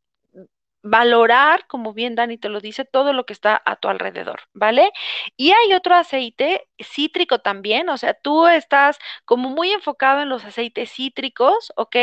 [0.83, 4.91] valorar, como bien Dani te lo dice, todo lo que está a tu alrededor, ¿vale?
[5.37, 10.45] Y hay otro aceite cítrico también, o sea, tú estás como muy enfocado en los
[10.45, 11.95] aceites cítricos, ¿ok?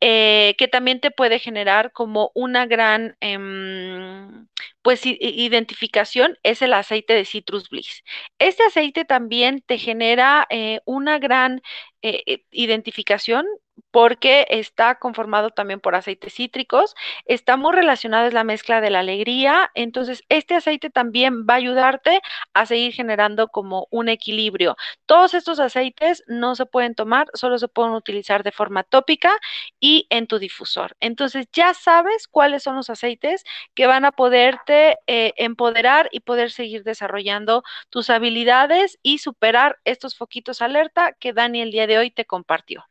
[0.00, 4.48] Eh, que también te puede generar como una gran, em,
[4.82, 8.02] pues, identificación, es el aceite de Citrus Bliss.
[8.38, 11.62] Este aceite también te genera eh, una gran
[12.02, 13.46] eh, identificación
[13.92, 19.00] porque está conformado también por aceites cítricos, está muy relacionado, es la mezcla de la
[19.00, 22.20] alegría, entonces este aceite también va a ayudarte
[22.54, 24.76] a seguir generando como un equilibrio.
[25.06, 29.32] Todos estos aceites no se pueden tomar, solo se pueden utilizar de forma tópica
[29.78, 30.96] y en tu difusor.
[31.00, 36.50] Entonces ya sabes cuáles son los aceites que van a poderte eh, empoderar y poder
[36.50, 42.10] seguir desarrollando tus habilidades y superar estos foquitos alerta que Dani el día de hoy
[42.10, 42.86] te compartió.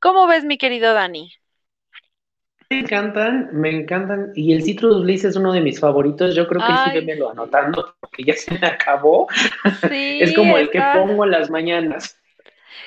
[0.00, 1.32] ¿Cómo ves, mi querido Dani?
[2.70, 4.32] Me encantan, me encantan.
[4.34, 6.34] Y el Citrus Bliss es uno de mis favoritos.
[6.34, 9.28] Yo creo que sí sí lo anotando porque ya se me acabó.
[9.88, 12.18] Sí, es como el que pongo en las mañanas.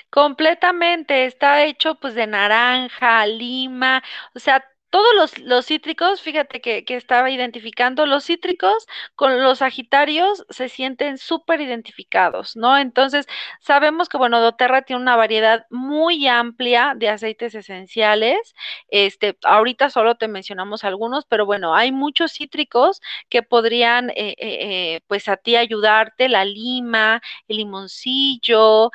[0.10, 6.86] Completamente, está hecho pues de naranja, lima, o sea, todos los, los cítricos, fíjate que,
[6.86, 12.78] que, estaba identificando, los cítricos con los sagitarios se sienten súper identificados, ¿no?
[12.78, 13.28] Entonces,
[13.60, 18.56] sabemos que, bueno, doTERRA tiene una variedad muy amplia de aceites esenciales.
[18.90, 24.96] Este, ahorita solo te mencionamos algunos, pero bueno, hay muchos cítricos que podrían, eh, eh,
[24.98, 28.92] eh pues, a ti ayudarte, la lima, el limoncillo,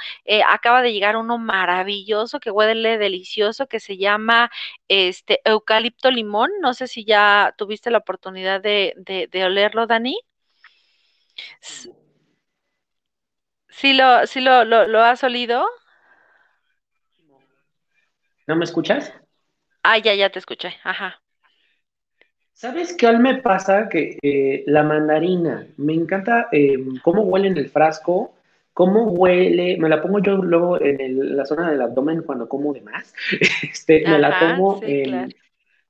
[0.49, 4.51] acaba de llegar uno maravilloso que huele delicioso que se llama,
[4.89, 6.51] este, eucalipto eucalipto limón.
[6.61, 10.19] No sé si ya tuviste la oportunidad de, de, olerlo, Dani.
[13.69, 15.67] ¿Sí lo, sí lo, lo, has olido?
[18.47, 19.13] ¿No me escuchas?
[19.83, 20.75] Ah, ya, ya te escuché.
[20.85, 21.21] Ajá.
[22.53, 23.89] ¿Sabes qué me pasa?
[23.89, 28.35] Que eh, la mandarina, me encanta eh, cómo huele en el frasco,
[28.73, 32.83] cómo huele, me la pongo yo luego en la zona del abdomen cuando como de
[32.83, 33.15] más,
[33.63, 35.35] este, me la en,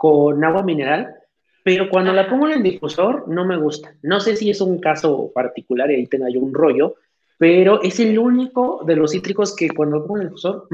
[0.03, 1.15] con agua mineral,
[1.63, 3.95] pero cuando la pongo en el difusor no me gusta.
[4.03, 6.97] No sé si es un caso particular y ahí tenga yo un rollo,
[7.39, 10.67] pero es el único de los cítricos que cuando lo pongo en el difusor,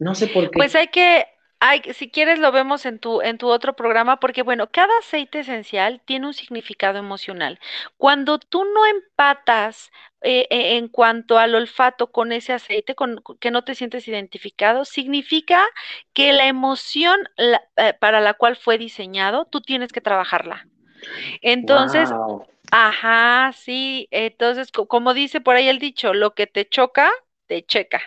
[0.00, 0.56] no sé por qué.
[0.56, 1.26] Pues hay que,
[1.60, 5.38] hay, si quieres lo vemos en tu, en tu otro programa, porque bueno, cada aceite
[5.38, 7.60] esencial tiene un significado emocional.
[7.96, 13.50] Cuando tú no empatas eh, eh, en cuanto al olfato con ese aceite, con, que
[13.50, 15.66] no te sientes identificado, significa
[16.12, 20.66] que la emoción eh, para la cual fue diseñado, tú tienes que trabajarla.
[21.40, 22.10] Entonces,
[22.70, 27.10] ajá, sí, entonces, como dice por ahí el dicho, lo que te choca,
[27.50, 28.00] te checa.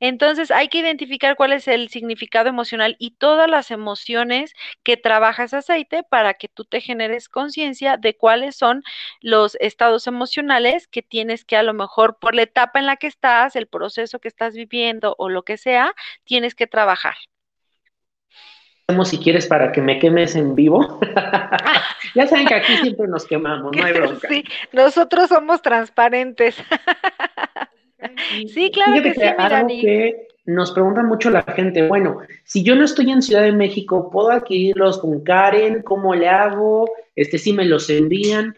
[0.00, 5.44] Entonces hay que identificar cuál es el significado emocional y todas las emociones que trabaja
[5.44, 8.82] ese aceite para que tú te generes conciencia de cuáles son
[9.20, 13.06] los estados emocionales que tienes que a lo mejor por la etapa en la que
[13.06, 15.92] estás, el proceso que estás viviendo o lo que sea,
[16.24, 17.16] tienes que trabajar
[19.04, 21.00] si quieres para que me quemes en vivo.
[22.14, 24.28] ya saben que aquí siempre nos quemamos, no hay bronca.
[24.28, 26.56] Sí, nosotros somos transparentes.
[28.48, 32.84] Sí, claro que, sí, algo que nos pregunta mucho la gente, bueno, si yo no
[32.84, 35.82] estoy en Ciudad de México, ¿puedo adquirirlos con Karen?
[35.82, 36.88] ¿Cómo le hago?
[37.14, 38.56] Este, si me los envían.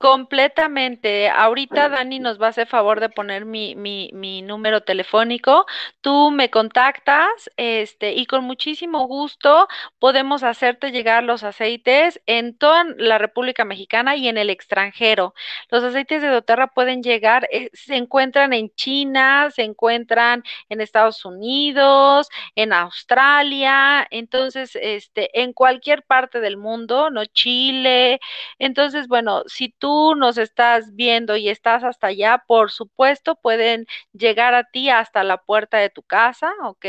[0.00, 1.28] Completamente.
[1.28, 5.66] Ahorita Dani nos va a hacer favor de poner mi, mi, mi, número telefónico.
[6.00, 12.84] Tú me contactas, este, y con muchísimo gusto podemos hacerte llegar los aceites en toda
[12.96, 15.34] la República Mexicana y en el extranjero.
[15.68, 21.26] Los aceites de doTERRA pueden llegar, eh, se encuentran en China, se encuentran en Estados
[21.26, 27.26] Unidos, en Australia, entonces, este, en cualquier parte del mundo, ¿no?
[27.26, 28.18] Chile.
[28.58, 34.54] Entonces, bueno, si tú nos estás viendo y estás hasta allá, por supuesto, pueden llegar
[34.54, 36.86] a ti hasta la puerta de tu casa, ¿ok?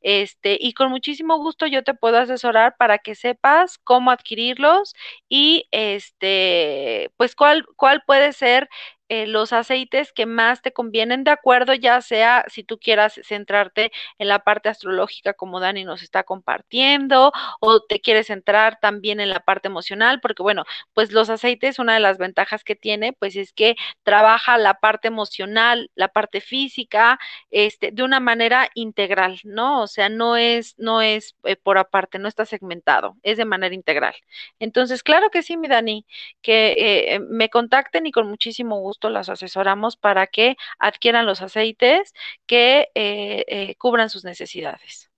[0.00, 4.94] Este, y con muchísimo gusto yo te puedo asesorar para que sepas cómo adquirirlos
[5.28, 8.68] y este, pues cuál, cuál puede ser
[9.08, 13.90] eh, los aceites que más te convienen de acuerdo, ya sea si tú quieras centrarte
[14.18, 19.30] en la parte astrológica como Dani nos está compartiendo, o te quieres centrar también en
[19.30, 23.36] la parte emocional, porque bueno, pues los aceites, una de las ventajas que tiene, pues
[23.36, 27.18] es que trabaja la parte emocional, la parte física,
[27.50, 29.82] este, de una manera integral, ¿no?
[29.82, 33.74] O sea, no es, no es eh, por aparte, no está segmentado, es de manera
[33.74, 34.14] integral.
[34.58, 36.06] Entonces, claro que sí, mi Dani,
[36.42, 42.12] que eh, me contacten y con muchísimo gusto las asesoramos para que adquieran los aceites
[42.46, 45.08] que eh, eh, cubran sus necesidades.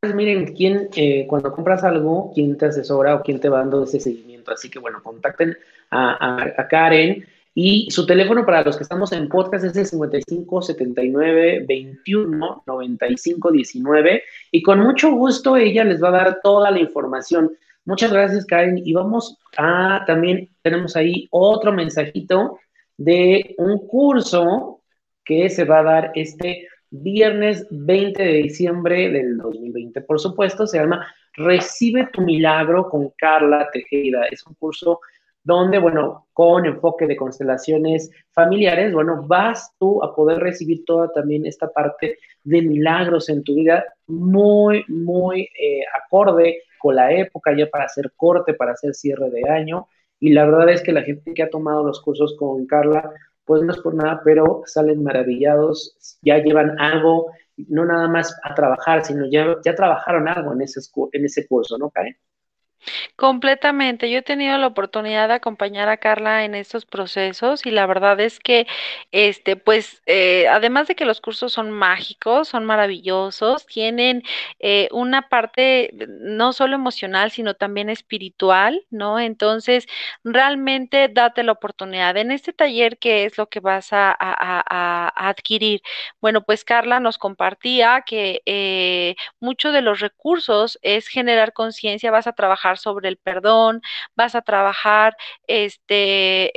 [0.00, 3.84] Pues miren, quién, eh, cuando compras algo, quién te asesora o quién te va dando
[3.84, 4.50] ese seguimiento.
[4.50, 5.56] Así que bueno, contacten
[5.92, 11.66] a, Karen y su teléfono para los que estamos en podcast es el 55 79
[11.68, 17.52] 21 95 19 y con mucho gusto ella les va a dar toda la información.
[17.84, 18.78] Muchas gracias, Karen.
[18.78, 22.58] Y vamos a también tenemos ahí otro mensajito
[22.96, 24.80] de un curso
[25.24, 30.02] que se va a dar este viernes 20 de diciembre del 2020.
[30.02, 34.26] Por supuesto, se llama Recibe tu milagro con Carla Tejeda.
[34.30, 35.00] Es un curso
[35.44, 41.46] donde, bueno, con enfoque de constelaciones familiares, bueno, vas tú a poder recibir toda también
[41.46, 47.68] esta parte de milagros en tu vida, muy, muy eh, acorde con la época, ya
[47.68, 49.88] para hacer corte, para hacer cierre de año.
[50.20, 53.10] Y la verdad es que la gente que ha tomado los cursos con Carla,
[53.44, 58.54] pues no es por nada, pero salen maravillados, ya llevan algo, no nada más a
[58.54, 60.80] trabajar, sino ya, ya trabajaron algo en ese,
[61.12, 62.16] en ese curso, ¿no, Karen?
[63.16, 64.10] Completamente.
[64.10, 68.18] Yo he tenido la oportunidad de acompañar a Carla en estos procesos y la verdad
[68.20, 68.66] es que,
[69.12, 74.22] este, pues, eh, además de que los cursos son mágicos, son maravillosos, tienen
[74.60, 79.20] eh, una parte no solo emocional, sino también espiritual, ¿no?
[79.20, 79.86] Entonces,
[80.24, 82.16] realmente date la oportunidad.
[82.16, 85.82] En este taller, ¿qué es lo que vas a, a, a adquirir?
[86.20, 92.26] Bueno, pues Carla nos compartía que eh, mucho de los recursos es generar conciencia, vas
[92.26, 93.82] a trabajar sobre el perdón,
[94.14, 95.16] vas a trabajar
[95.46, 96.50] este, eh,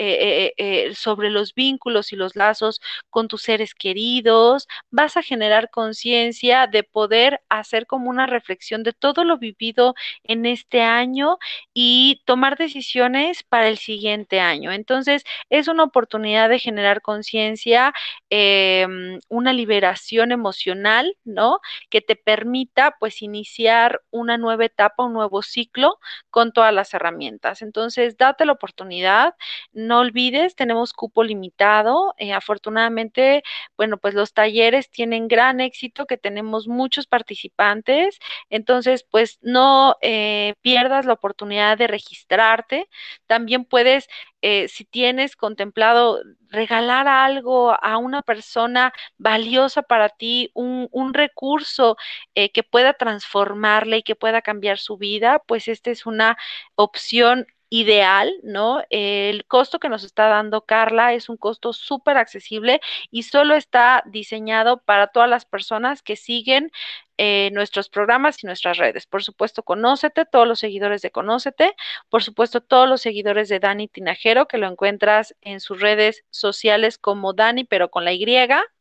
[0.47, 5.70] eh, eh, sobre los vínculos y los lazos con tus seres queridos, vas a generar
[5.70, 11.38] conciencia de poder hacer como una reflexión de todo lo vivido en este año
[11.74, 14.72] y tomar decisiones para el siguiente año.
[14.72, 17.93] Entonces, es una oportunidad de generar conciencia,
[18.30, 21.59] em, una liberación emocional, ¿no?
[21.89, 25.99] Que te permita pues iniciar una nueva etapa, un nuevo ciclo
[26.30, 27.62] con todas las herramientas.
[27.62, 29.34] Entonces, date la oportunidad,
[29.74, 32.14] no olvides, tenemos cupo limitado.
[32.18, 33.43] Eh, afortunadamente,
[33.78, 38.20] bueno, pues los talleres tienen gran éxito, que tenemos muchos participantes.
[38.49, 42.88] Entonces, pues no eh, pierdas la oportunidad de registrarte.
[43.28, 44.08] También puedes
[44.48, 51.98] eh, si tienes contemplado regalar algo a una persona valiosa para ti, un, recurso
[52.36, 56.38] eh, que pueda transformarle y que pueda cambiar su vida, pues esta es una
[56.76, 58.84] opción ideal, ¿no?
[58.91, 64.04] El costo que nos está dando Carla es un costo súper accesible y solo está
[64.06, 66.72] diseñado para todas las personas que siguen
[67.18, 69.05] eh, nuestros programas y nuestras redes.
[69.07, 71.74] Por supuesto, Conócete, todos los seguidores de Conócete,
[72.09, 76.97] por supuesto, todos los seguidores de Dani Tinajero, que lo encuentras en sus redes sociales
[76.97, 78.26] como Dani, pero con la Y,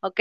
[0.01, 0.19] ¿ok?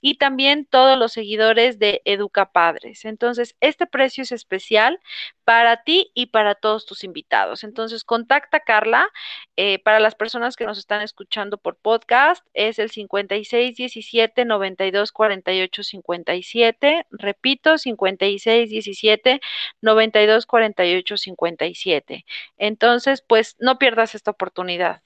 [0.00, 3.04] Y también todos los seguidores de Educa Padres.
[3.04, 5.00] Entonces, este precio es especial
[5.44, 7.64] para ti y para todos tus invitados.
[7.64, 9.08] Entonces, contacta a Carla.
[9.56, 15.82] Eh, para las personas que nos están escuchando por podcast, es el 5617 92 48
[15.82, 17.06] 57.
[17.10, 19.40] Repito, 56 17
[19.80, 22.24] 92 48 57.
[22.56, 25.02] Entonces, pues no pierdas esta oportunidad.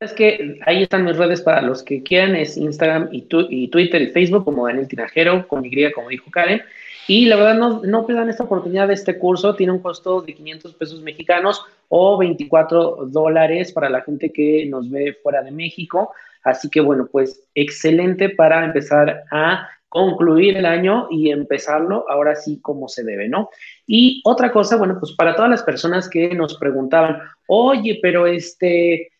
[0.00, 4.00] Es que ahí están mis redes para los que quieran, es Instagram y, y Twitter
[4.00, 6.62] y Facebook como Daniel Tinajero, con Y, como dijo Karen.
[7.06, 9.56] Y la verdad, no, no pierdan esta oportunidad de este curso.
[9.56, 14.88] Tiene un costo de 500 pesos mexicanos o 24 dólares para la gente que nos
[14.88, 16.12] ve fuera de México.
[16.42, 22.60] Así que bueno, pues excelente para empezar a concluir el año y empezarlo ahora sí
[22.62, 23.50] como se debe, ¿no?
[23.86, 27.18] Y otra cosa, bueno, pues para todas las personas que nos preguntaban,
[27.48, 29.10] oye, pero este,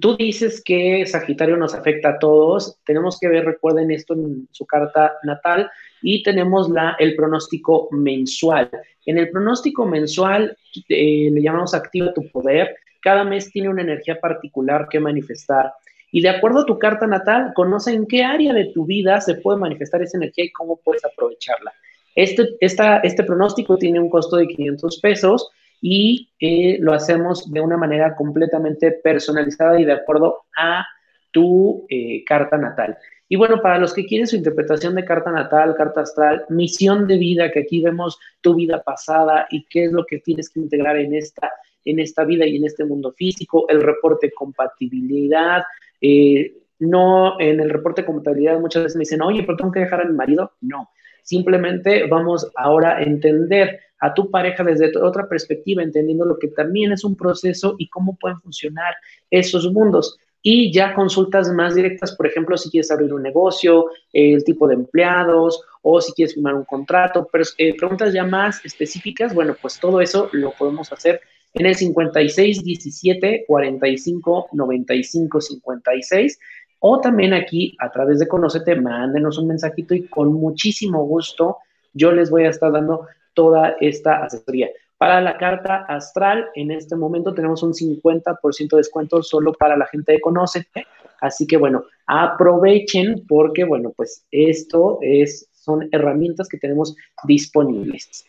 [0.00, 4.66] tú dices que Sagitario nos afecta a todos, tenemos que ver, recuerden esto en su
[4.66, 5.70] carta natal,
[6.02, 8.70] y tenemos la, el pronóstico mensual.
[9.06, 10.56] En el pronóstico mensual
[10.90, 15.72] eh, le llamamos activa tu poder, cada mes tiene una energía particular que manifestar
[16.10, 19.34] y de acuerdo a tu carta natal, conoce en qué área de tu vida se
[19.36, 21.72] puede manifestar esa energía y cómo puedes aprovecharla.
[22.14, 25.50] Este, este pronóstico tiene un costo de 500 pesos
[25.80, 30.84] y eh, lo hacemos de una manera completamente personalizada y de acuerdo a
[31.30, 32.96] tu eh, carta natal.
[33.28, 37.18] Y bueno, para los que quieren su interpretación de carta natal, carta astral, misión de
[37.18, 40.96] vida, que aquí vemos tu vida pasada y qué es lo que tienes que integrar
[40.96, 41.52] en esta,
[41.84, 45.62] en esta vida y en este mundo físico, el reporte compatibilidad,
[46.00, 49.80] eh, no, en el reporte de contabilidad muchas veces me dicen, oye, ¿pero tengo que
[49.80, 50.52] dejar a mi marido?
[50.60, 50.90] No,
[51.22, 56.92] simplemente vamos ahora a entender a tu pareja desde otra perspectiva, entendiendo lo que también
[56.92, 58.94] es un proceso y cómo pueden funcionar
[59.30, 60.18] esos mundos.
[60.40, 64.74] Y ya consultas más directas, por ejemplo, si quieres abrir un negocio, el tipo de
[64.74, 69.80] empleados o si quieres firmar un contrato, pero eh, preguntas ya más específicas, bueno, pues
[69.80, 71.20] todo eso lo podemos hacer
[71.54, 76.38] en el 56 17 45 95 56
[76.80, 81.58] o también aquí a través de Conocete, mándenos un mensajito y con muchísimo gusto
[81.92, 84.68] yo les voy a estar dando toda esta asesoría.
[84.96, 89.86] Para la carta astral, en este momento tenemos un 50% de descuento solo para la
[89.86, 90.86] gente de Conocete.
[91.20, 96.94] Así que bueno, aprovechen porque bueno, pues esto es, son herramientas que tenemos
[97.24, 98.24] disponibles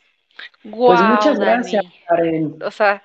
[0.63, 2.55] pues muchas gracias, Karen.
[2.63, 3.01] O sea,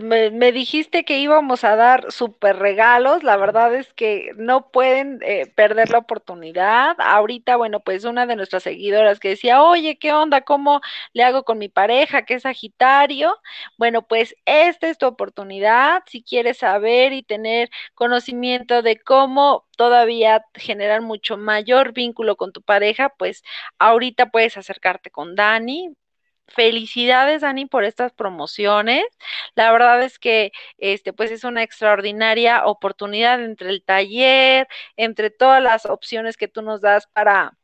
[0.00, 5.46] me, dijiste que íbamos a dar super regalos, la verdad es que no pueden eh,
[5.54, 6.96] perder la oportunidad.
[6.98, 10.42] Ahorita, bueno, pues una de nuestras seguidoras que decía, oye, ¿qué onda?
[10.42, 10.80] ¿Cómo
[11.12, 13.38] le hago con mi pareja que es Sagitario?
[13.78, 16.02] Bueno, pues esta es tu oportunidad.
[16.06, 22.62] Si quieres saber y tener conocimiento de cómo todavía generar mucho mayor vínculo con tu
[22.62, 23.42] pareja, pues
[23.78, 25.96] ahorita puedes acercarte con Dani
[26.48, 29.04] felicidades, Dani, por estas promociones.
[29.54, 35.62] La verdad es que este, pues es una extraordinaria oportunidad entre el taller, entre todas
[35.62, 37.56] las opciones que tú nos das para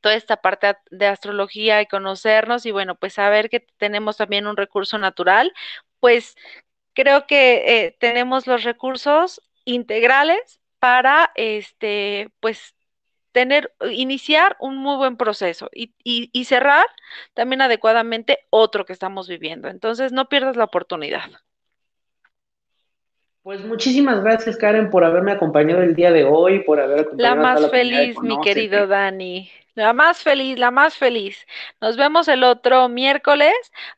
[0.00, 4.56] toda esta parte de astrología y conocernos y bueno, pues saber que tenemos también un
[4.56, 5.52] recurso natural,
[6.00, 6.36] pues
[6.94, 12.74] creo que eh, tenemos los recursos integrales para este, pues
[13.32, 16.86] tener, iniciar un muy buen proceso y, y, cerrar
[17.34, 19.68] también adecuadamente otro que estamos viviendo.
[19.68, 21.30] Entonces, no pierdas la oportunidad.
[23.42, 27.36] Pues muchísimas gracias, Karen, por haberme acompañado el día de hoy, por haber acompañado.
[27.36, 29.50] La más feliz, mi querido Dani.
[29.74, 31.46] La más feliz, la más feliz.
[31.80, 33.54] Nos vemos el otro miércoles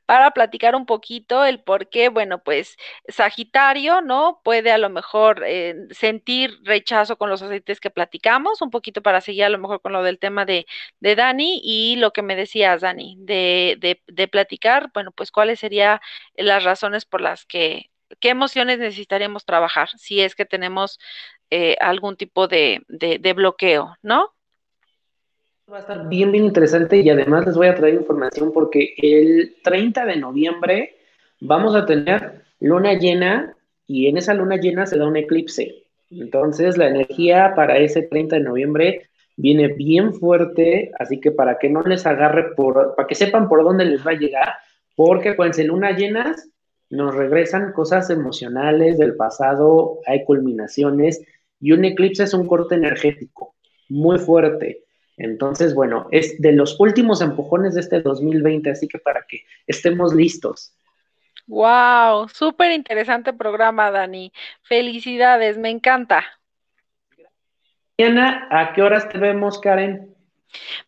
[0.06, 2.76] para platicar un poquito el por qué, bueno, pues
[3.08, 4.40] Sagitario, ¿no?
[4.44, 9.20] Puede a lo mejor eh, sentir rechazo con los aceites que platicamos, un poquito para
[9.20, 10.66] seguir a lo mejor con lo del tema de,
[11.00, 15.58] de Dani y lo que me decías, Dani, de, de, de platicar, bueno, pues cuáles
[15.58, 15.98] serían
[16.36, 20.98] las razones por las que, qué emociones necesitaríamos trabajar si es que tenemos
[21.50, 24.32] eh, algún tipo de, de bloqueo, ¿no?
[25.70, 29.56] Va a estar bien, bien interesante y además les voy a traer información porque el
[29.62, 30.96] 30 de noviembre
[31.40, 33.54] vamos a tener luna llena
[33.86, 35.84] y en esa luna llena se da un eclipse.
[36.10, 41.70] Entonces la energía para ese 30 de noviembre viene bien fuerte, así que para que
[41.70, 44.54] no les agarre por, para que sepan por dónde les va a llegar,
[44.94, 46.48] porque acuérdense, luna llenas
[46.92, 51.22] nos regresan cosas emocionales del pasado, hay culminaciones
[51.58, 53.54] y un eclipse es un corte energético
[53.88, 54.84] muy fuerte.
[55.16, 60.14] Entonces, bueno, es de los últimos empujones de este 2020, así que para que estemos
[60.14, 60.76] listos.
[61.46, 64.30] Wow, súper interesante programa, Dani.
[64.60, 66.22] Felicidades, me encanta.
[67.98, 70.14] Mañana, ¿a qué horas te vemos, Karen?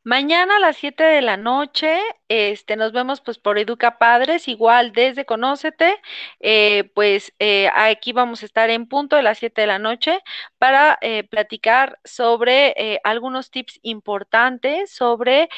[0.03, 1.99] Mañana a las 7 de la noche,
[2.29, 6.01] este, nos vemos pues por Educa Padres, igual desde Conócete,
[6.41, 10.21] eh, pues eh, aquí vamos a estar en punto de las 7 de la noche
[10.59, 15.49] para eh, platicar sobre algunos tips importantes sobre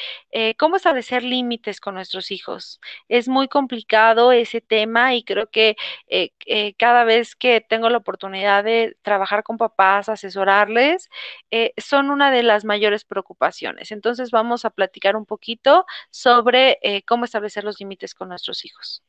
[0.57, 2.79] cómo establecer límites con nuestros hijos.
[3.07, 5.75] Es muy complicado ese tema y creo que
[6.77, 11.09] cada vez que tengo la oportunidad de trabajar con papás, asesorarles,
[11.77, 13.91] son una de las mayores preocupaciones.
[13.91, 19.03] Entonces vamos a platicar un poquito sobre eh, cómo establecer los límites con nuestros hijos.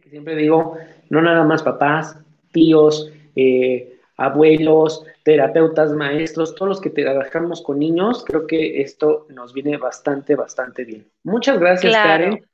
[0.00, 0.78] Que siempre digo,
[1.10, 2.16] no nada más papás,
[2.52, 9.52] tíos, eh, abuelos, terapeutas, maestros, todos los que trabajamos con niños, creo que esto nos
[9.52, 11.10] viene bastante, bastante bien.
[11.22, 12.46] Muchas gracias, Karen.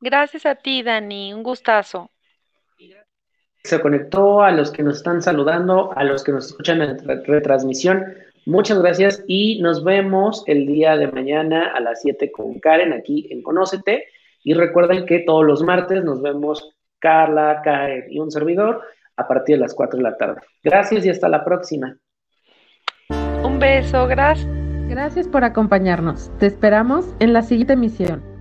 [0.00, 2.10] Gracias a ti, Dani, un gustazo.
[3.62, 8.04] Se conectó a los que nos están saludando, a los que nos escuchan en retransmisión.
[8.46, 13.26] Muchas gracias y nos vemos el día de mañana a las 7 con Karen aquí
[13.30, 14.06] en Conócete.
[14.42, 18.82] Y recuerden que todos los martes nos vemos Carla, Karen y un servidor
[19.16, 20.40] a partir de las 4 de la tarde.
[20.62, 21.96] Gracias y hasta la próxima.
[23.42, 24.48] Un beso, gracias.
[24.88, 26.30] Gracias por acompañarnos.
[26.38, 28.33] Te esperamos en la siguiente emisión.